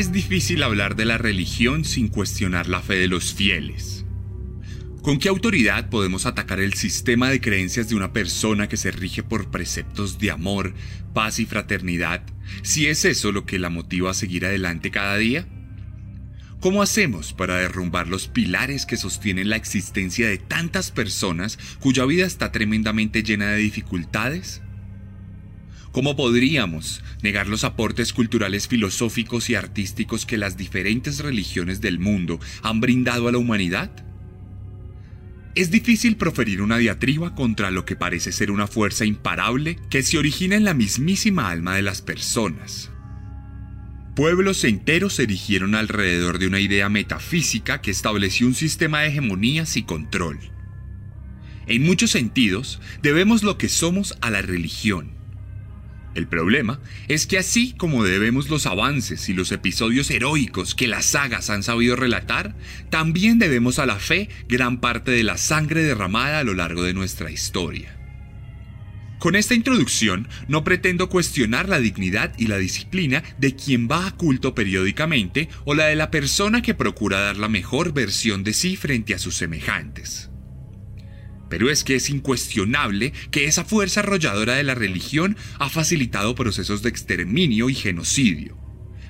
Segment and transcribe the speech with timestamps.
[0.00, 4.06] Es difícil hablar de la religión sin cuestionar la fe de los fieles.
[5.02, 9.22] ¿Con qué autoridad podemos atacar el sistema de creencias de una persona que se rige
[9.22, 10.72] por preceptos de amor,
[11.12, 12.22] paz y fraternidad,
[12.62, 15.46] si es eso lo que la motiva a seguir adelante cada día?
[16.60, 22.24] ¿Cómo hacemos para derrumbar los pilares que sostienen la existencia de tantas personas cuya vida
[22.24, 24.62] está tremendamente llena de dificultades?
[25.92, 32.38] ¿Cómo podríamos negar los aportes culturales, filosóficos y artísticos que las diferentes religiones del mundo
[32.62, 33.90] han brindado a la humanidad?
[35.56, 40.16] Es difícil proferir una diatriba contra lo que parece ser una fuerza imparable que se
[40.16, 42.92] origina en la mismísima alma de las personas.
[44.14, 49.76] Pueblos enteros se erigieron alrededor de una idea metafísica que estableció un sistema de hegemonías
[49.76, 50.38] y control.
[51.66, 55.19] En muchos sentidos, debemos lo que somos a la religión
[56.14, 61.06] el problema es que así como debemos los avances y los episodios heroicos que las
[61.06, 62.56] sagas han sabido relatar,
[62.90, 66.94] también debemos a la fe gran parte de la sangre derramada a lo largo de
[66.94, 67.96] nuestra historia.
[69.20, 74.16] Con esta introducción no pretendo cuestionar la dignidad y la disciplina de quien va a
[74.16, 78.76] culto periódicamente o la de la persona que procura dar la mejor versión de sí
[78.76, 80.30] frente a sus semejantes.
[81.50, 86.80] Pero es que es incuestionable que esa fuerza arrolladora de la religión ha facilitado procesos
[86.80, 88.56] de exterminio y genocidio,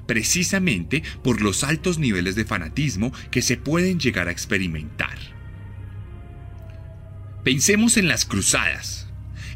[0.07, 5.19] precisamente por los altos niveles de fanatismo que se pueden llegar a experimentar.
[7.45, 9.07] Pensemos en las cruzadas,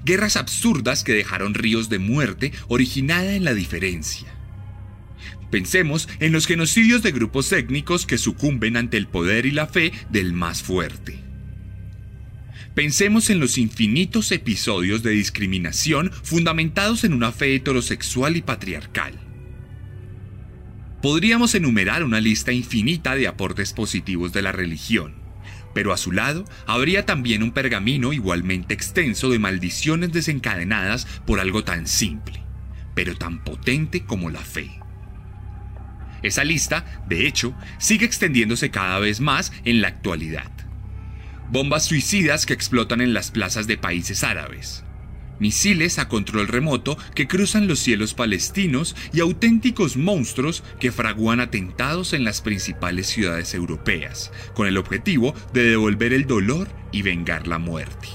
[0.05, 4.29] guerras absurdas que dejaron ríos de muerte originada en la diferencia.
[5.51, 9.93] Pensemos en los genocidios de grupos étnicos que sucumben ante el poder y la fe
[10.11, 11.34] del más fuerte.
[12.75, 19.15] Pensemos en los infinitos episodios de discriminación fundamentados en una fe heterosexual y patriarcal.
[21.01, 25.15] Podríamos enumerar una lista infinita de aportes positivos de la religión,
[25.73, 31.63] pero a su lado habría también un pergamino igualmente extenso de maldiciones desencadenadas por algo
[31.63, 32.43] tan simple,
[32.97, 34.81] pero tan potente como la fe.
[36.25, 40.64] Esa lista, de hecho, sigue extendiéndose cada vez más en la actualidad
[41.51, 44.85] bombas suicidas que explotan en las plazas de países árabes,
[45.39, 52.13] misiles a control remoto que cruzan los cielos palestinos y auténticos monstruos que fraguan atentados
[52.13, 57.59] en las principales ciudades europeas, con el objetivo de devolver el dolor y vengar la
[57.59, 58.09] muerte.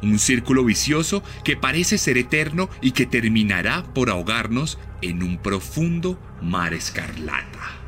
[0.00, 6.20] Un círculo vicioso que parece ser eterno y que terminará por ahogarnos en un profundo
[6.40, 7.87] mar escarlata.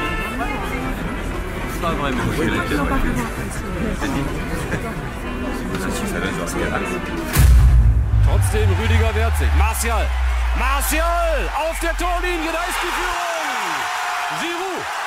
[8.25, 9.49] Trotzdem Rüdiger wehrt sich.
[9.57, 10.05] Martial.
[10.57, 12.51] Martial auf der Torlinie.
[12.51, 13.31] Da ist die Führung.
[14.39, 15.00] Giroud.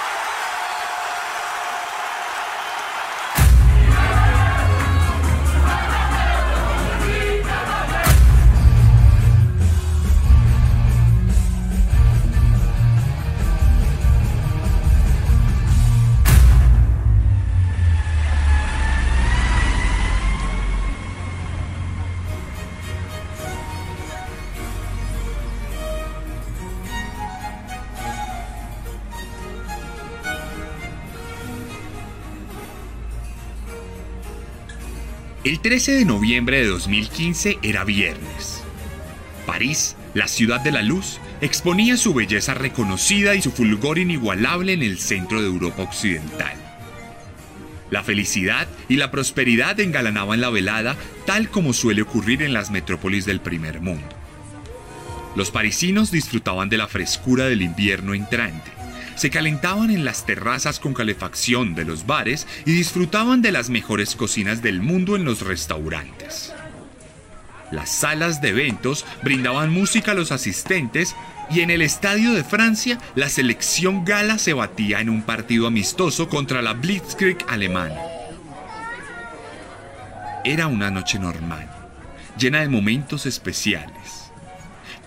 [35.55, 38.65] El 13 de noviembre de 2015 era viernes.
[39.47, 44.83] París, la ciudad de la luz, exponía su belleza reconocida y su fulgor inigualable en
[44.83, 46.57] el centro de Europa Occidental.
[47.89, 53.25] La felicidad y la prosperidad engalanaban la velada tal como suele ocurrir en las metrópolis
[53.25, 54.09] del primer mundo.
[55.37, 58.73] Los parisinos disfrutaban de la frescura del invierno entrante,
[59.17, 64.17] se calentaban en las terrazas con calefacción de los bares y disfrutaban de las mejores
[64.17, 66.53] cocinas del mundo en los restaurantes.
[67.71, 71.17] Las salas de eventos brindaban música a los asistentes
[71.51, 76.29] y en el Estadio de Francia la selección gala se batía en un partido amistoso
[76.29, 78.01] contra la Blitzkrieg alemana.
[80.45, 81.69] Era una noche normal,
[82.39, 84.24] llena de momentos especiales.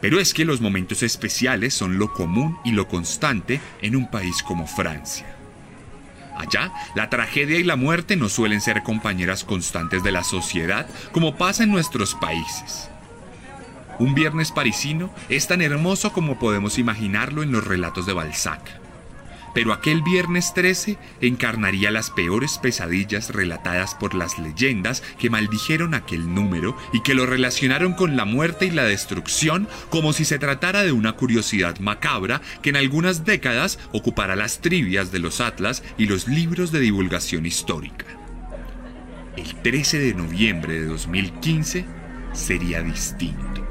[0.02, 4.44] Pero es que los momentos especiales son lo común y lo constante en un país
[4.44, 5.26] como Francia.
[6.38, 11.36] Allá, la tragedia y la muerte no suelen ser compañeras constantes de la sociedad como
[11.36, 12.90] pasa en nuestros países.
[13.98, 18.87] Un viernes parisino es tan hermoso como podemos imaginarlo en los relatos de Balzac
[19.58, 26.32] pero aquel viernes 13 encarnaría las peores pesadillas relatadas por las leyendas que maldijeron aquel
[26.32, 30.84] número y que lo relacionaron con la muerte y la destrucción como si se tratara
[30.84, 36.06] de una curiosidad macabra que en algunas décadas ocupará las trivias de los atlas y
[36.06, 38.06] los libros de divulgación histórica.
[39.38, 41.84] El 13 de noviembre de 2015
[42.32, 43.68] sería distinto,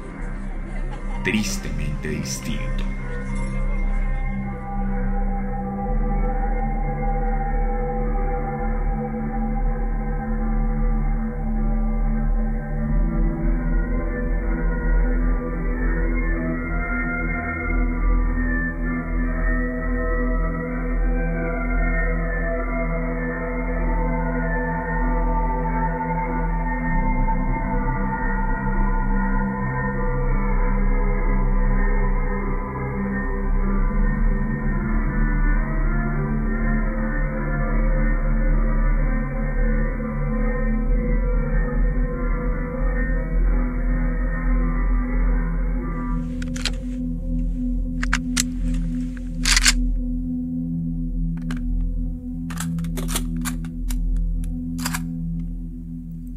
[1.23, 2.86] tristemente distinto.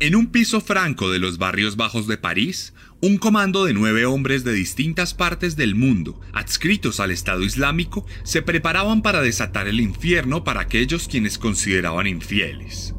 [0.02, 4.44] En un piso franco de los barrios bajos de París, un comando de nueve hombres
[4.44, 10.42] de distintas partes del mundo, adscritos al Estado Islámico, se preparaban para desatar el infierno
[10.42, 12.94] para aquellos quienes consideraban infieles.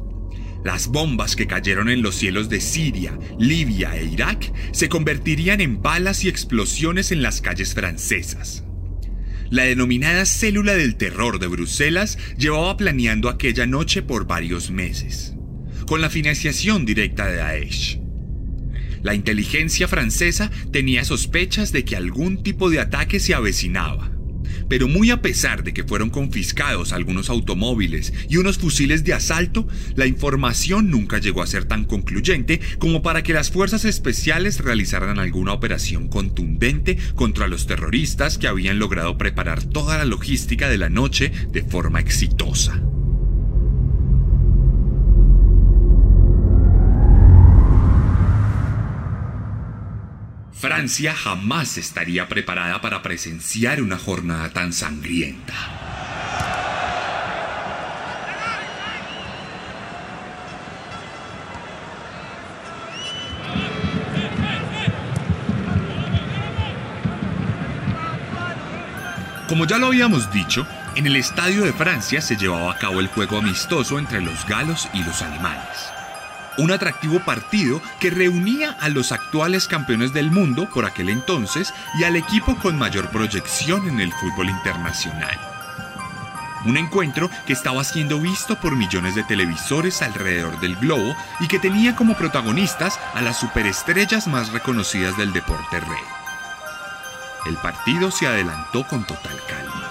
[0.64, 5.82] Las bombas que cayeron en los cielos de Siria, Libia e Irak se convertirían en
[5.82, 8.62] balas y explosiones en las calles francesas.
[9.50, 15.34] La denominada célula del terror de Bruselas llevaba planeando aquella noche por varios meses
[15.86, 17.98] con la financiación directa de Daesh.
[19.02, 24.12] La inteligencia francesa tenía sospechas de que algún tipo de ataque se avecinaba,
[24.68, 29.66] pero muy a pesar de que fueron confiscados algunos automóviles y unos fusiles de asalto,
[29.96, 35.18] la información nunca llegó a ser tan concluyente como para que las fuerzas especiales realizaran
[35.18, 40.88] alguna operación contundente contra los terroristas que habían logrado preparar toda la logística de la
[40.88, 42.80] noche de forma exitosa.
[50.62, 55.52] Francia jamás estaría preparada para presenciar una jornada tan sangrienta.
[69.48, 70.64] Como ya lo habíamos dicho,
[70.94, 74.88] en el Estadio de Francia se llevaba a cabo el juego amistoso entre los galos
[74.94, 75.92] y los alemanes
[76.58, 82.04] un atractivo partido que reunía a los actuales campeones del mundo por aquel entonces y
[82.04, 85.38] al equipo con mayor proyección en el fútbol internacional.
[86.64, 91.58] Un encuentro que estaba siendo visto por millones de televisores alrededor del globo y que
[91.58, 96.04] tenía como protagonistas a las superestrellas más reconocidas del deporte rey.
[97.46, 99.81] El partido se adelantó con total calma.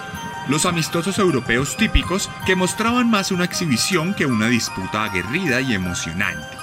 [0.48, 6.58] Los amistosos europeos típicos que mostraban más una exhibición que una disputa aguerrida y emocionante.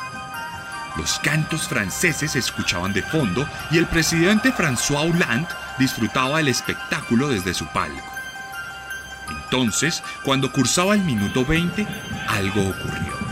[0.97, 7.29] Los cantos franceses se escuchaban de fondo y el presidente François Hollande disfrutaba el espectáculo
[7.29, 8.03] desde su palco.
[9.29, 11.87] Entonces, cuando cursaba el minuto 20,
[12.27, 13.28] algo ocurrió.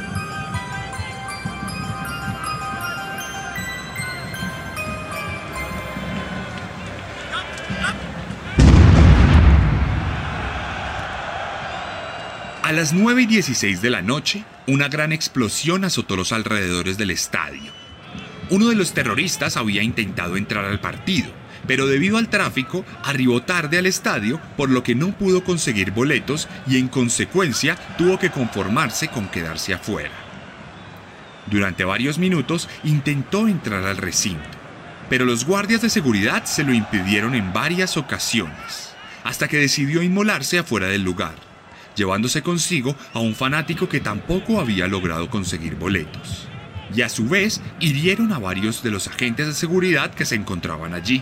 [12.67, 17.11] A las 9 y 16 de la noche, una gran explosión azotó los alrededores del
[17.11, 17.71] estadio.
[18.49, 21.29] Uno de los terroristas había intentado entrar al partido,
[21.65, 26.49] pero debido al tráfico arribó tarde al estadio, por lo que no pudo conseguir boletos
[26.67, 30.11] y en consecuencia tuvo que conformarse con quedarse afuera.
[31.49, 34.43] Durante varios minutos intentó entrar al recinto,
[35.09, 38.93] pero los guardias de seguridad se lo impidieron en varias ocasiones,
[39.23, 41.46] hasta que decidió inmolarse afuera del lugar,
[41.97, 46.47] llevándose consigo a un fanático que tampoco había logrado conseguir boletos.
[46.95, 50.93] Y a su vez hirieron a varios de los agentes de seguridad que se encontraban
[50.93, 51.21] allí.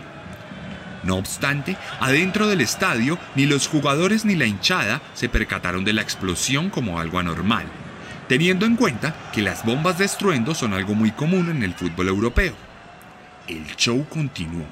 [1.04, 6.02] No obstante, adentro del estadio, ni los jugadores ni la hinchada se percataron de la
[6.02, 7.66] explosión como algo anormal,
[8.28, 12.10] teniendo en cuenta que las bombas de estruendo son algo muy común en el fútbol
[12.10, 12.56] europeo.
[13.48, 14.66] El show continuó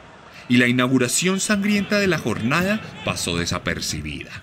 [0.50, 4.43] y la inauguración sangrienta de la jornada pasó desapercibida.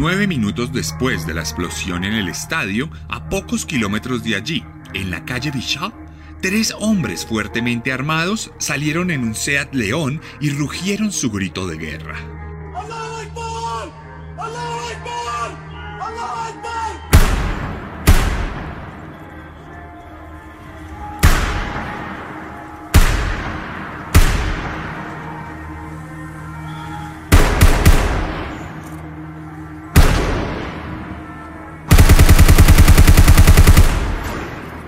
[0.00, 4.64] Nueve minutos después de la explosión en el estadio, a pocos kilómetros de allí,
[4.94, 5.92] en la calle Bichat,
[6.40, 12.47] tres hombres fuertemente armados salieron en un Seat León y rugieron su grito de guerra.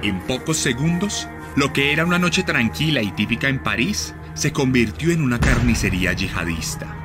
[0.02, 5.10] En pocos segundos, lo que era una noche tranquila y típica en París se convirtió
[5.10, 6.96] en una carnicería yihadista.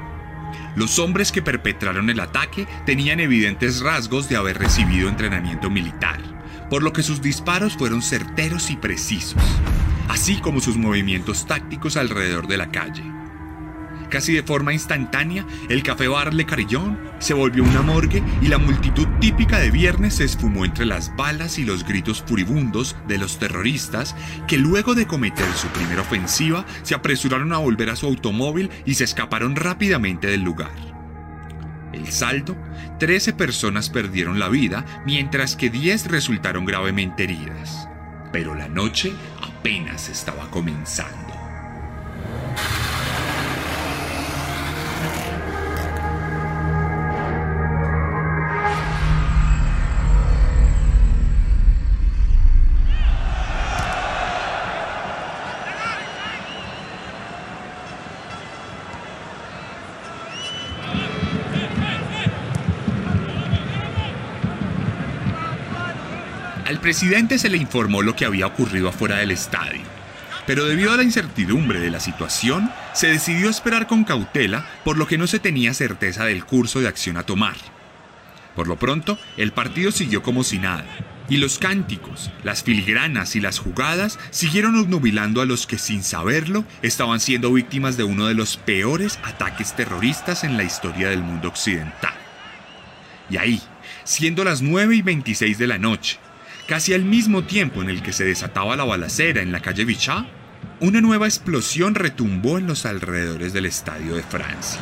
[0.78, 6.22] Los hombres que perpetraron el ataque tenían evidentes rasgos de haber recibido entrenamiento militar,
[6.70, 9.44] por lo que sus disparos fueron certeros y precisos,
[10.08, 13.04] así como sus movimientos tácticos alrededor de la calle.
[14.10, 18.58] Casi de forma instantánea, el café bar Le Carillon se volvió una morgue y la
[18.58, 23.40] multitud típica de viernes se esfumó entre las balas y los gritos furibundos de los
[23.40, 24.16] terroristas
[24.48, 28.96] que luego de cometer su primera ofensiva se apresuraron a volver a su automóvil y
[28.96, 30.72] se escaparon rápidamente del lugar.
[31.94, 32.58] El saldo,
[33.00, 37.88] 13 personas perdieron la vida mientras que 10 resultaron gravemente heridas.
[38.32, 41.45] Pero la noche apenas estaba comenzando.
[66.86, 69.82] Presidente se le informó lo que había ocurrido afuera del estadio,
[70.46, 75.08] pero debido a la incertidumbre de la situación, se decidió esperar con cautela, por lo
[75.08, 77.56] que no se tenía certeza del curso de acción a tomar.
[78.56, 80.86] Por lo pronto, el partido siguió como si nada,
[81.28, 86.66] y los cánticos, las filigranas y las jugadas siguieron obnubilando a los que sin saberlo
[86.84, 91.48] estaban siendo víctimas de uno de los peores ataques terroristas en la historia del mundo
[91.48, 92.14] occidental.
[93.28, 93.60] Y ahí,
[94.04, 96.20] siendo las 9 y 26 de la noche,
[96.68, 100.26] casi al mismo tiempo en el que se desataba la balacera en la calle Bichat,
[100.80, 104.82] una nueva explosión retumbó en los alrededores del Estadio de Francia.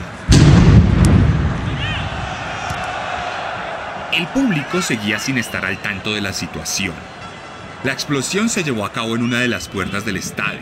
[4.13, 6.93] El público seguía sin estar al tanto de la situación.
[7.83, 10.61] La explosión se llevó a cabo en una de las puertas del estadio.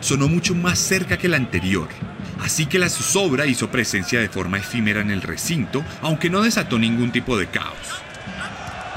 [0.00, 1.88] Sonó mucho más cerca que la anterior,
[2.40, 6.78] así que la zozobra hizo presencia de forma efímera en el recinto, aunque no desató
[6.78, 8.02] ningún tipo de caos.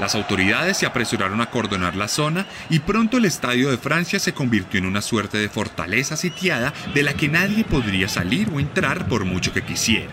[0.00, 4.34] Las autoridades se apresuraron a cordonar la zona y pronto el Estadio de Francia se
[4.34, 9.06] convirtió en una suerte de fortaleza sitiada de la que nadie podría salir o entrar
[9.06, 10.12] por mucho que quisiera.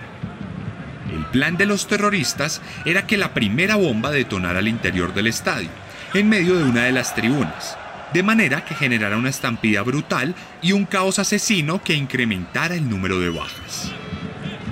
[1.12, 5.70] El plan de los terroristas era que la primera bomba detonara al interior del estadio,
[6.14, 7.78] en medio de una de las tribunas,
[8.14, 13.20] de manera que generara una estampida brutal y un caos asesino que incrementara el número
[13.20, 13.92] de bajas.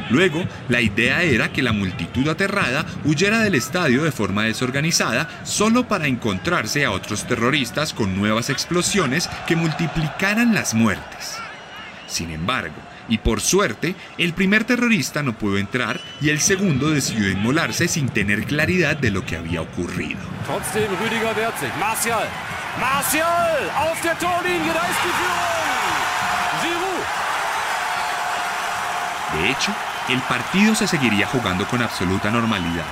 [0.09, 5.87] Luego, la idea era que la multitud aterrada huyera del estadio de forma desorganizada solo
[5.87, 11.37] para encontrarse a otros terroristas con nuevas explosiones que multiplicaran las muertes.
[12.07, 12.75] Sin embargo,
[13.07, 18.09] y por suerte, el primer terrorista no pudo entrar y el segundo decidió inmolarse sin
[18.09, 20.19] tener claridad de lo que había ocurrido.
[20.45, 21.69] Trotzdem Rüdiger wehrt sich.
[21.79, 22.27] Martial.
[22.79, 25.49] Martial auf der Torlinie, da ist die Führung.
[26.61, 27.05] Giroud.
[29.33, 29.71] De hecho,
[30.07, 32.85] el partido se seguiría jugando con absoluta normalidad.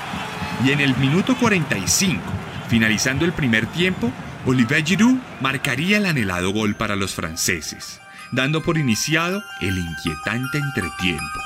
[0.63, 2.21] Y en el minuto 45,
[2.67, 4.11] finalizando el primer tiempo,
[4.45, 11.39] Olivier Giroud marcaría el anhelado gol para los franceses, dando por iniciado el inquietante entretiempo.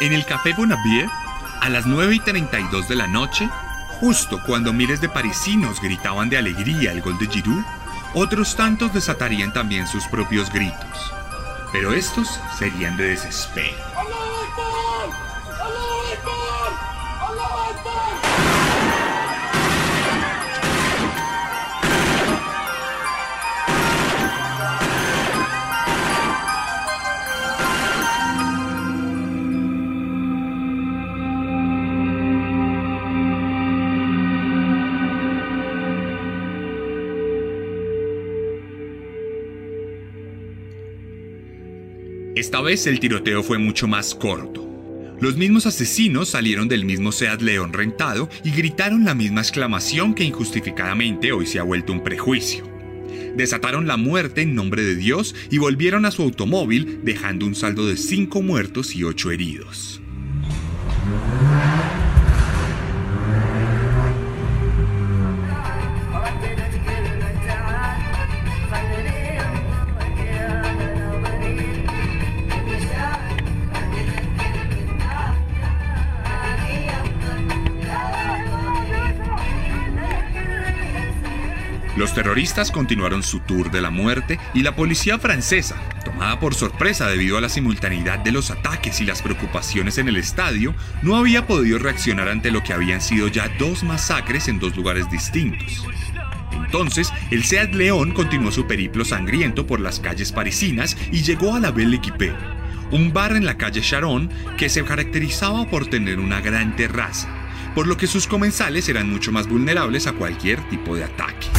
[0.00, 1.08] En el Café Bonavier,
[1.60, 3.48] a las 9 y 32 de la noche,
[4.00, 7.64] justo cuando miles de parisinos gritaban de alegría el gol de Giroud,
[8.14, 11.12] otros tantos desatarían también sus propios gritos.
[11.72, 13.76] Pero estos serían de desespero.
[42.38, 44.64] Esta vez el tiroteo fue mucho más corto.
[45.20, 50.22] Los mismos asesinos salieron del mismo Seat León rentado y gritaron la misma exclamación que
[50.22, 52.62] injustificadamente hoy se ha vuelto un prejuicio.
[53.34, 57.88] Desataron la muerte en nombre de Dios y volvieron a su automóvil dejando un saldo
[57.88, 60.00] de cinco muertos y ocho heridos.
[82.28, 87.38] Terroristas continuaron su tour de la muerte y la policía francesa, tomada por sorpresa debido
[87.38, 91.78] a la simultaneidad de los ataques y las preocupaciones en el estadio, no había podido
[91.78, 95.86] reaccionar ante lo que habían sido ya dos masacres en dos lugares distintos.
[96.52, 101.60] Entonces, el Seat León continuó su periplo sangriento por las calles parisinas y llegó a
[101.60, 102.34] la Belle Equipe,
[102.90, 107.26] un bar en la calle Charon que se caracterizaba por tener una gran terraza,
[107.74, 111.57] por lo que sus comensales eran mucho más vulnerables a cualquier tipo de ataque.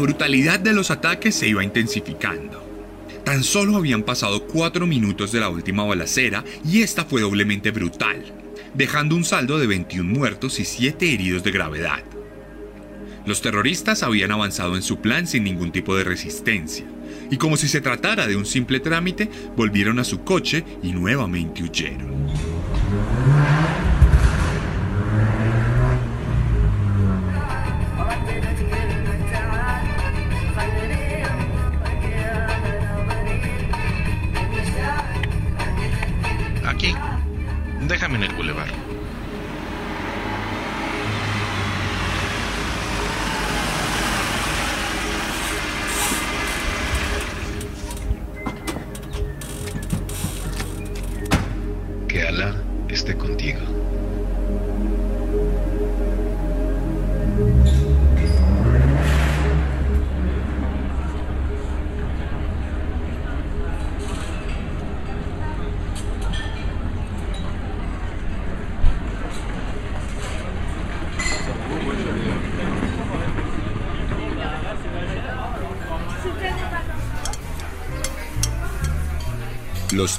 [0.00, 2.66] La brutalidad de los ataques se iba intensificando.
[3.22, 8.24] Tan solo habían pasado cuatro minutos de la última balacera y esta fue doblemente brutal,
[8.72, 12.02] dejando un saldo de 21 muertos y 7 heridos de gravedad.
[13.26, 16.86] Los terroristas habían avanzado en su plan sin ningún tipo de resistencia,
[17.30, 21.62] y como si se tratara de un simple trámite, volvieron a su coche y nuevamente
[21.62, 22.26] huyeron.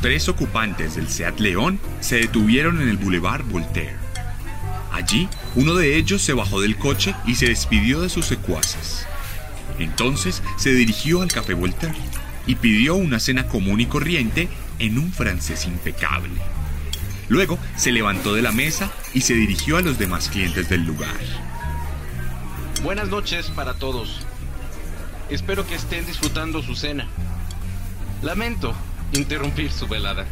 [0.01, 3.95] Tres ocupantes del Seat León se detuvieron en el Boulevard Voltaire.
[4.91, 9.05] Allí, uno de ellos se bajó del coche y se despidió de sus secuaces.
[9.79, 11.97] Entonces se dirigió al Café Voltaire
[12.47, 16.41] y pidió una cena común y corriente en un francés impecable.
[17.29, 21.15] Luego se levantó de la mesa y se dirigió a los demás clientes del lugar.
[22.83, 24.21] Buenas noches para todos.
[25.29, 27.07] Espero que estén disfrutando su cena.
[28.21, 28.75] Lamento
[29.13, 30.25] interrumpir su velada.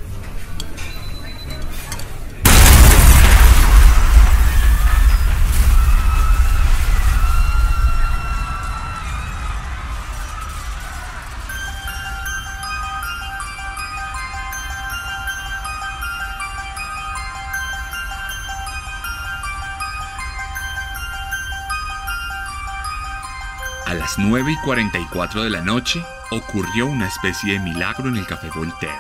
[23.99, 28.49] Las 9 y 44 de la noche ocurrió una especie de milagro en el Café
[28.55, 28.95] Voltaire.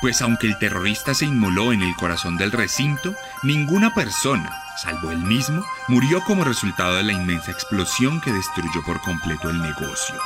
[0.00, 4.50] Pues aunque el terrorista se inmoló en el corazón del recinto, ninguna persona,
[4.82, 9.62] salvo él mismo, murió como resultado de la inmensa explosión que destruyó por completo el
[9.62, 10.16] negocio.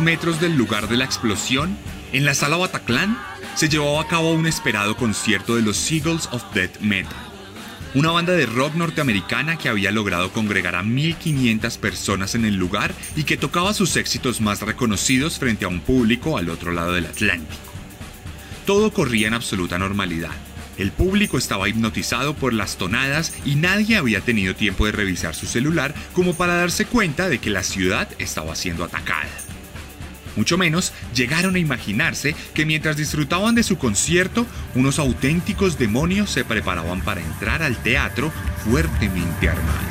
[0.00, 1.76] Metros del lugar de la explosión,
[2.12, 3.18] en la sala Bataclan,
[3.54, 7.16] se llevaba a cabo un esperado concierto de los Eagles of Death Metal,
[7.94, 12.94] una banda de rock norteamericana que había logrado congregar a 1.500 personas en el lugar
[13.16, 17.06] y que tocaba sus éxitos más reconocidos frente a un público al otro lado del
[17.06, 17.60] Atlántico.
[18.66, 20.32] Todo corría en absoluta normalidad.
[20.78, 25.46] El público estaba hipnotizado por las tonadas y nadie había tenido tiempo de revisar su
[25.46, 29.26] celular como para darse cuenta de que la ciudad estaba siendo atacada.
[30.36, 36.44] Mucho menos llegaron a imaginarse que mientras disfrutaban de su concierto, unos auténticos demonios se
[36.44, 38.32] preparaban para entrar al teatro
[38.64, 39.88] fuertemente armados.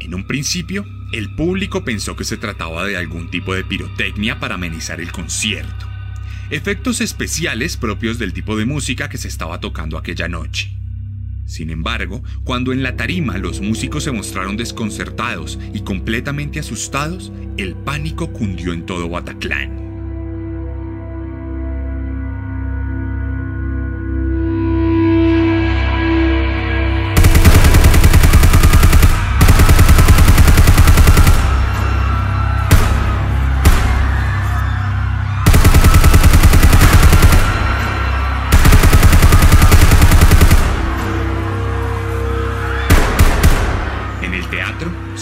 [0.00, 4.56] En un principio, el público pensó que se trataba de algún tipo de pirotecnia para
[4.56, 5.93] amenizar el concierto.
[6.50, 10.70] Efectos especiales propios del tipo de música que se estaba tocando aquella noche.
[11.46, 17.74] Sin embargo, cuando en la tarima los músicos se mostraron desconcertados y completamente asustados, el
[17.74, 19.83] pánico cundió en todo Bataclan.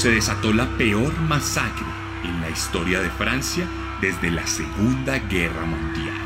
[0.02, 1.86] Se desató la peor masacre
[2.24, 3.64] en la historia de Francia
[4.00, 6.16] desde la Segunda Guerra Mundial.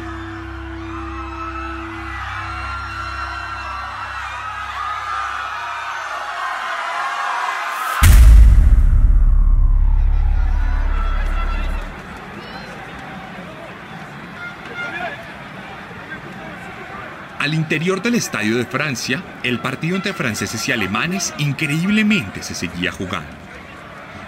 [17.38, 22.90] Al interior del Estadio de Francia, el partido entre franceses y alemanes increíblemente se seguía
[22.90, 23.45] jugando.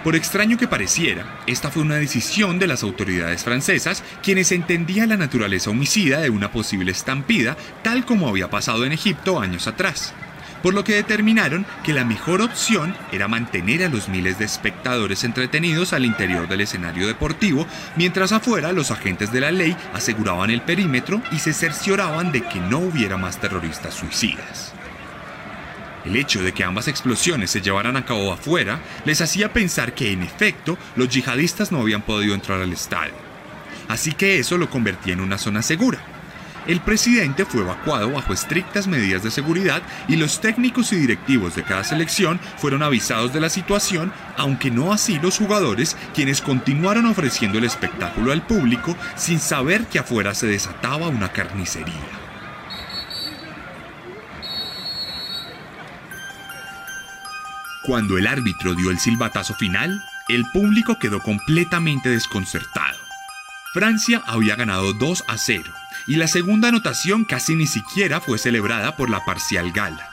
[0.05, 5.17] Por extraño que pareciera, esta fue una decisión de las autoridades francesas, quienes entendían la
[5.17, 10.15] naturaleza homicida de una posible estampida, tal como había pasado en Egipto años atrás.
[10.63, 15.25] Por lo que determinaron que la mejor opción era mantener a los miles de espectadores
[15.25, 20.63] entretenidos al interior del escenario deportivo, mientras afuera los agentes de la ley aseguraban el
[20.63, 24.75] perímetro y se cercioraban de que no hubiera más terroristas suicidas.
[26.09, 30.11] El hecho de que ambas explosiones se llevaran a cabo afuera les hacía pensar que
[30.11, 33.13] en efecto los yihadistas no habían podido entrar al estadio.
[33.89, 35.99] Así que eso lo convertía en una zona segura.
[36.67, 41.63] El presidente fue evacuado bajo estrictas medidas de seguridad y los técnicos y directivos de
[41.63, 47.59] cada selección fueron avisados de la situación, aunque no así los jugadores, quienes continuaron ofreciendo
[47.59, 52.28] el espectáculo al público sin saber que afuera se desataba una carnicería.
[57.89, 62.99] Cuando el árbitro dio el silbatazo final, el público quedó completamente desconcertado.
[63.73, 65.73] Francia había ganado 2 a 0
[66.07, 70.11] y la segunda anotación casi ni siquiera fue celebrada por la parcial gala.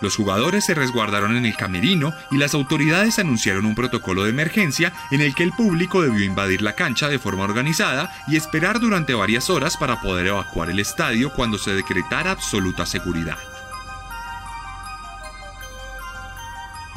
[0.00, 4.92] Los jugadores se resguardaron en el camerino y las autoridades anunciaron un protocolo de emergencia
[5.12, 9.14] en el que el público debió invadir la cancha de forma organizada y esperar durante
[9.14, 13.38] varias horas para poder evacuar el estadio cuando se decretara absoluta seguridad.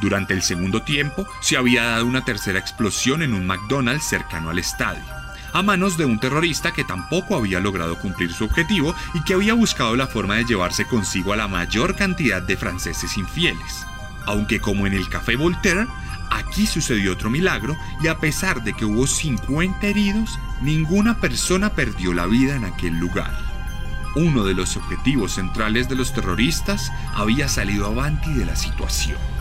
[0.01, 4.59] Durante el segundo tiempo se había dado una tercera explosión en un McDonald's cercano al
[4.59, 5.03] estadio.
[5.51, 9.55] a manos de un terrorista que tampoco había logrado cumplir su objetivo y que había
[9.55, 13.85] buscado la forma de llevarse consigo a la mayor cantidad de franceses infieles.
[14.27, 15.87] Aunque como en el Café Voltaire,
[16.29, 22.13] aquí sucedió otro milagro y a pesar de que hubo 50 heridos, ninguna persona perdió
[22.13, 23.35] la vida en aquel lugar.
[24.15, 29.38] Uno de los objetivos centrales de los terroristas había salido avanti de la situación.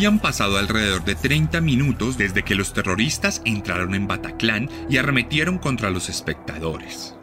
[0.00, 5.58] Habían pasado alrededor de 30 minutos desde que los terroristas entraron en Bataclan y arremetieron
[5.58, 7.14] contra los espectadores.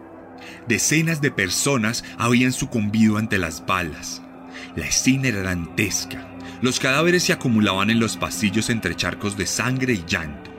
[0.68, 4.22] Decenas de personas habían sucumbido ante las balas.
[4.76, 6.30] La escena era dantesca.
[6.62, 10.52] Los cadáveres se acumulaban en los pasillos entre charcos de sangre y llanto.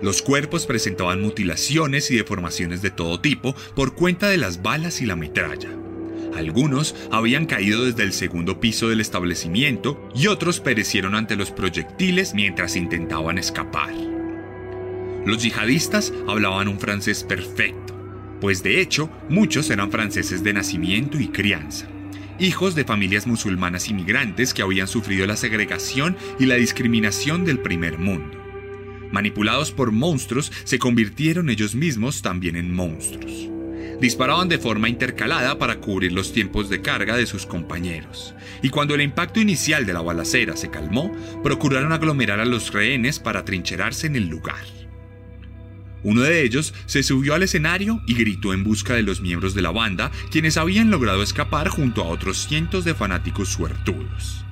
[0.00, 5.06] Los cuerpos presentaban mutilaciones y deformaciones de todo tipo por cuenta de las balas y
[5.06, 5.70] la metralla.
[6.36, 12.34] Algunos habían caído desde el segundo piso del establecimiento y otros perecieron ante los proyectiles
[12.34, 13.94] mientras intentaban escapar.
[15.24, 17.94] Los yihadistas hablaban un francés perfecto,
[18.40, 21.86] pues de hecho muchos eran franceses de nacimiento y crianza,
[22.38, 27.98] hijos de familias musulmanas inmigrantes que habían sufrido la segregación y la discriminación del primer
[27.98, 28.38] mundo.
[29.12, 33.53] Manipulados por monstruos, se convirtieron ellos mismos también en monstruos.
[34.00, 38.94] Disparaban de forma intercalada para cubrir los tiempos de carga de sus compañeros, y cuando
[38.94, 44.06] el impacto inicial de la balacera se calmó, procuraron aglomerar a los rehenes para trincherarse
[44.06, 44.64] en el lugar.
[46.04, 49.62] Uno de ellos se subió al escenario y gritó en busca de los miembros de
[49.62, 54.43] la banda, quienes habían logrado escapar junto a otros cientos de fanáticos suertudos.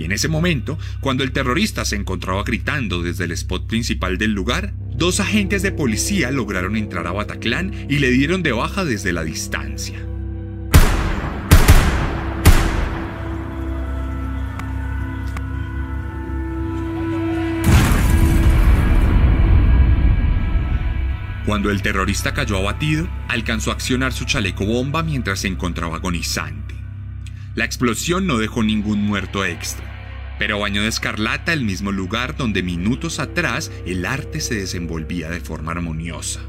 [0.00, 4.32] Y en ese momento, cuando el terrorista se encontraba gritando desde el spot principal del
[4.32, 9.12] lugar, dos agentes de policía lograron entrar a Bataclan y le dieron de baja desde
[9.12, 10.02] la distancia.
[21.44, 26.74] Cuando el terrorista cayó abatido, alcanzó a accionar su chaleco bomba mientras se encontraba agonizante.
[27.54, 29.89] La explosión no dejó ningún muerto extra,
[30.40, 35.42] pero bañó de escarlata el mismo lugar donde minutos atrás el arte se desenvolvía de
[35.42, 36.40] forma armoniosa.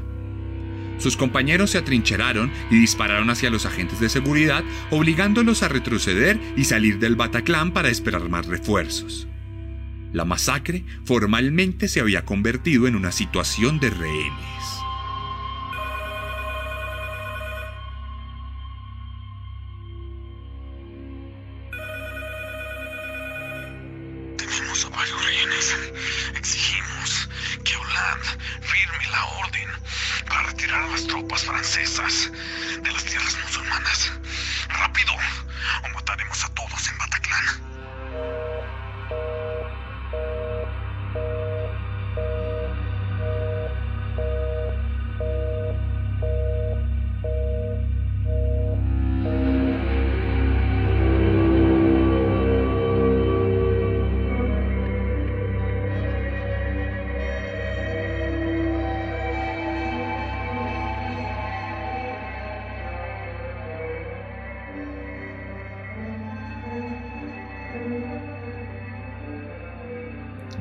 [0.96, 6.64] Sus compañeros se atrincheraron y dispararon hacia los agentes de seguridad, obligándolos a retroceder y
[6.64, 9.28] salir del Bataclan para esperar más refuerzos.
[10.14, 14.61] La masacre formalmente se había convertido en una situación de rehenes.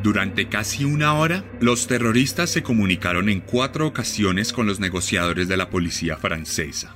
[0.03, 5.57] Durante casi una hora, los terroristas se comunicaron en cuatro ocasiones con los negociadores de
[5.57, 6.95] la policía francesa,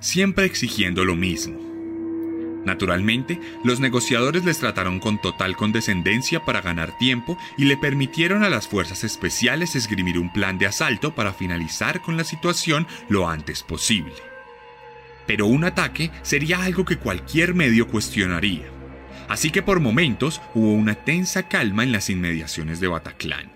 [0.00, 1.60] siempre exigiendo lo mismo.
[2.64, 8.50] Naturalmente, los negociadores les trataron con total condescendencia para ganar tiempo y le permitieron a
[8.50, 13.62] las fuerzas especiales esgrimir un plan de asalto para finalizar con la situación lo antes
[13.62, 14.14] posible.
[15.26, 18.79] Pero un ataque sería algo que cualquier medio cuestionaría.
[19.30, 23.48] Así que por momentos hubo una tensa calma en las inmediaciones de Bataclan.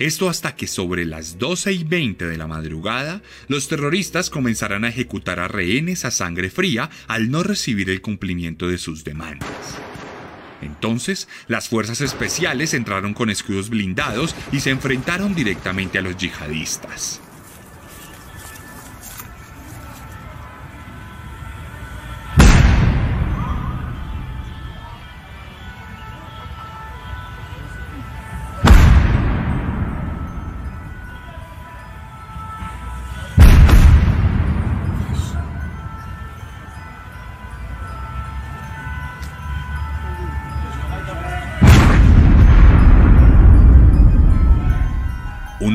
[0.00, 4.88] Esto hasta que sobre las 12 y 20 de la madrugada, los terroristas comenzarán a
[4.88, 9.48] ejecutar a rehenes a sangre fría al no recibir el cumplimiento de sus demandas.
[10.60, 17.20] Entonces, las fuerzas especiales entraron con escudos blindados y se enfrentaron directamente a los yihadistas.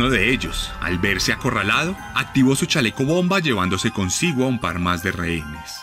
[0.01, 4.79] Uno de ellos, al verse acorralado, activó su chaleco bomba llevándose consigo a un par
[4.79, 5.79] más de rehenes,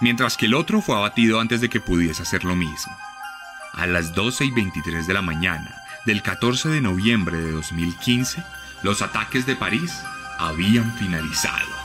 [0.00, 2.92] mientras que el otro fue abatido antes de que pudiese hacer lo mismo.
[3.72, 5.72] A las 12 y 23 de la mañana
[6.04, 8.42] del 14 de noviembre de 2015,
[8.82, 10.02] los ataques de París
[10.40, 11.79] habían finalizado.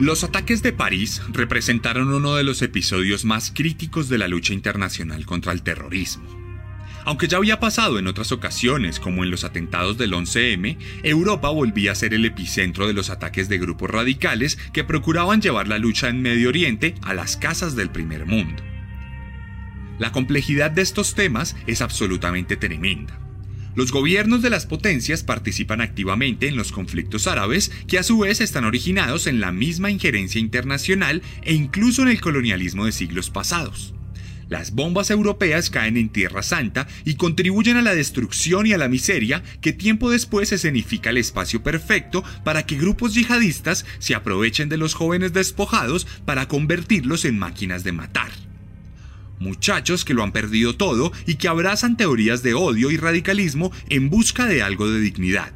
[0.00, 5.26] Los ataques de París representaron uno de los episodios más críticos de la lucha internacional
[5.26, 6.24] contra el terrorismo.
[7.04, 11.92] Aunque ya había pasado en otras ocasiones, como en los atentados del 11M, Europa volvía
[11.92, 16.08] a ser el epicentro de los ataques de grupos radicales que procuraban llevar la lucha
[16.08, 18.62] en Medio Oriente a las casas del primer mundo.
[19.98, 23.29] La complejidad de estos temas es absolutamente tremenda.
[23.80, 28.42] Los gobiernos de las potencias participan activamente en los conflictos árabes que a su vez
[28.42, 33.94] están originados en la misma injerencia internacional e incluso en el colonialismo de siglos pasados.
[34.50, 38.90] Las bombas europeas caen en Tierra Santa y contribuyen a la destrucción y a la
[38.90, 44.76] miseria que tiempo después escenifica el espacio perfecto para que grupos yihadistas se aprovechen de
[44.76, 48.49] los jóvenes despojados para convertirlos en máquinas de matar
[49.40, 54.08] muchachos que lo han perdido todo y que abrazan teorías de odio y radicalismo en
[54.08, 55.52] busca de algo de dignidad,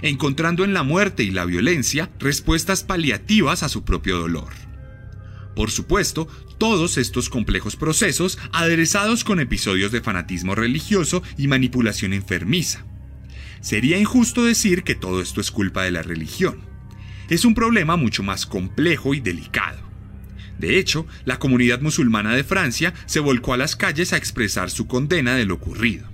[0.00, 4.54] encontrando en la muerte y la violencia respuestas paliativas a su propio dolor.
[5.54, 12.86] Por supuesto, todos estos complejos procesos aderezados con episodios de fanatismo religioso y manipulación enfermiza.
[13.60, 16.60] Sería injusto decir que todo esto es culpa de la religión.
[17.28, 19.85] Es un problema mucho más complejo y delicado.
[20.58, 24.86] De hecho, la comunidad musulmana de Francia se volcó a las calles a expresar su
[24.86, 26.08] condena de lo ocurrido.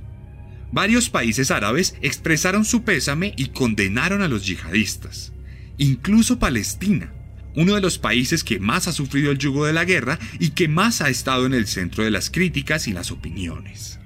[0.73, 5.33] Varios países árabes expresaron su pésame y condenaron a los yihadistas.
[5.77, 7.13] Incluso Palestina,
[7.55, 10.69] uno de los países que más ha sufrido el yugo de la guerra y que
[10.69, 13.99] más ha estado en el centro de las críticas y las opiniones.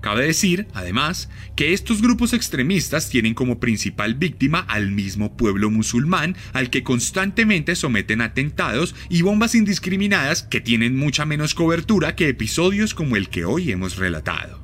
[0.00, 6.36] Cabe decir, además, que estos grupos extremistas tienen como principal víctima al mismo pueblo musulmán
[6.54, 12.94] al que constantemente someten atentados y bombas indiscriminadas que tienen mucha menos cobertura que episodios
[12.94, 14.60] como el que hoy hemos relatado.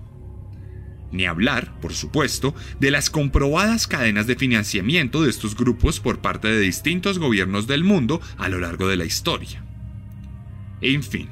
[1.12, 6.48] Ni hablar, por supuesto, de las comprobadas cadenas de financiamiento de estos grupos por parte
[6.48, 9.62] de distintos gobiernos del mundo a lo largo de la historia.
[10.80, 11.28] En fin,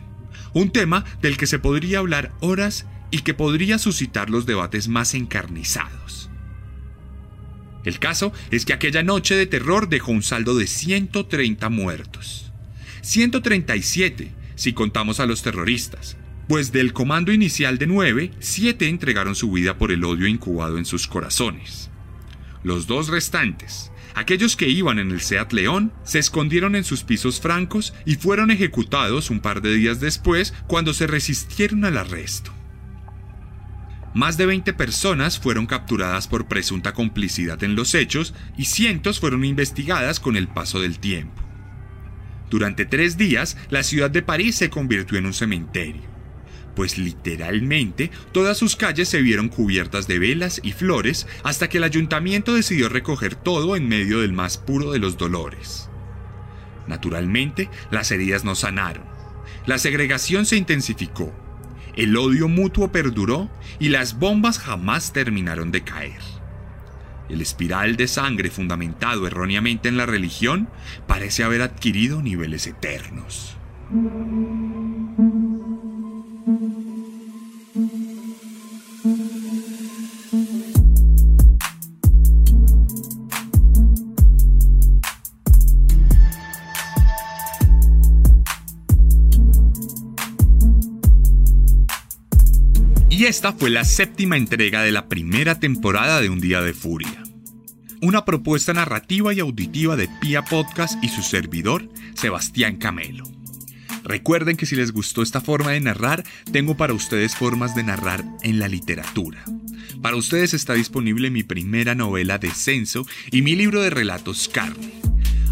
[0.52, 5.14] un tema del que se podría hablar horas y que podría suscitar los debates más
[5.14, 6.30] encarnizados.
[7.84, 12.50] El caso es que aquella noche de terror dejó un saldo de 130 muertos.
[13.02, 16.16] 137 si contamos a los terroristas,
[16.48, 20.84] pues del comando inicial de 9, 7 entregaron su vida por el odio incubado en
[20.84, 21.90] sus corazones.
[22.64, 27.40] Los dos restantes, aquellos que iban en el Seat León, se escondieron en sus pisos
[27.40, 32.52] francos y fueron ejecutados un par de días después cuando se resistieron al arresto.
[34.14, 39.44] Más de 20 personas fueron capturadas por presunta complicidad en los hechos y cientos fueron
[39.44, 41.42] investigadas con el paso del tiempo.
[42.48, 46.02] Durante tres días, la ciudad de París se convirtió en un cementerio,
[46.76, 51.84] pues literalmente todas sus calles se vieron cubiertas de velas y flores hasta que el
[51.84, 55.90] ayuntamiento decidió recoger todo en medio del más puro de los dolores.
[56.86, 59.06] Naturalmente, las heridas no sanaron.
[59.66, 61.34] La segregación se intensificó
[61.96, 66.20] el odio mutuo perduró y las bombas jamás terminaron de caer.
[67.28, 70.68] El espiral de sangre fundamentado erróneamente en la religión
[71.06, 73.56] parece haber adquirido niveles eternos.
[93.16, 97.22] Y esta fue la séptima entrega de la primera temporada de Un Día de Furia.
[98.02, 103.22] Una propuesta narrativa y auditiva de Pia Podcast y su servidor, Sebastián Camelo.
[104.02, 108.24] Recuerden que si les gustó esta forma de narrar, tengo para ustedes formas de narrar
[108.42, 109.44] en la literatura.
[110.02, 114.90] Para ustedes está disponible mi primera novela Descenso y mi libro de relatos Carne.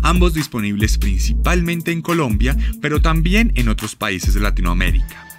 [0.03, 5.32] Ambos disponibles principalmente en Colombia, pero también en otros países de Latinoamérica.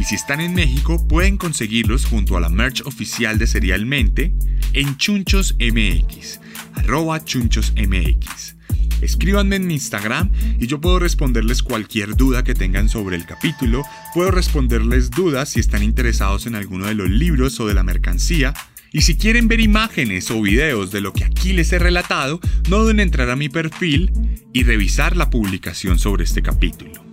[0.00, 4.32] Y si están en México, pueden conseguirlos junto a la merch oficial de Serialmente
[4.72, 6.40] en Chunchos MX,
[6.72, 8.56] arroba Chunchos MX.
[9.02, 13.82] Escríbanme en mi Instagram y yo puedo responderles cualquier duda que tengan sobre el capítulo,
[14.14, 18.54] puedo responderles dudas si están interesados en alguno de los libros o de la mercancía,
[18.92, 22.40] y si quieren ver imágenes o videos de lo que aquí les he relatado,
[22.70, 24.10] no duden en entrar a mi perfil
[24.54, 27.09] y revisar la publicación sobre este capítulo.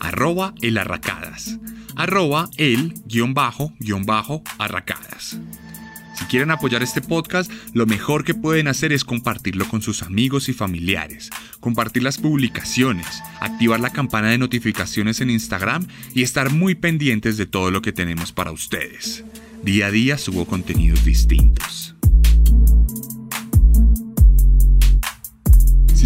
[0.00, 1.58] Arroba el arracadas
[1.96, 5.40] arroba el guion bajo guion bajo arracadas.
[6.14, 10.48] Si quieren apoyar este podcast, lo mejor que pueden hacer es compartirlo con sus amigos
[10.48, 11.28] y familiares,
[11.60, 17.44] compartir las publicaciones, activar la campana de notificaciones en Instagram y estar muy pendientes de
[17.44, 19.24] todo lo que tenemos para ustedes.
[19.62, 21.95] Día a día subo contenidos distintos.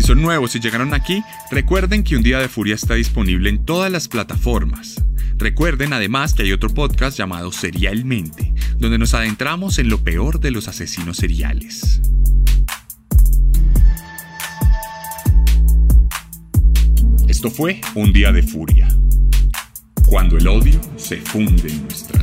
[0.00, 3.66] Si son nuevos y llegaron aquí, recuerden que Un Día de Furia está disponible en
[3.66, 4.94] todas las plataformas.
[5.36, 10.52] Recuerden además que hay otro podcast llamado Serialmente, donde nos adentramos en lo peor de
[10.52, 12.00] los asesinos seriales.
[17.28, 18.88] Esto fue Un Día de Furia,
[20.06, 22.19] cuando el odio se funde en nuestras manos.